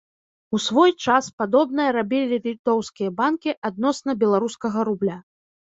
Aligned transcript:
У 0.57 0.59
свой 0.67 0.93
час 1.05 1.27
падобнае 1.41 1.87
рабілі 1.97 2.41
літоўскія 2.49 3.09
банкі 3.21 3.51
адносна 3.71 4.11
беларускага 4.27 4.79
рубля. 4.93 5.17